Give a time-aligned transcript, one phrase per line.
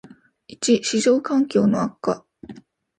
[0.47, 2.25] ① 市場環境の悪化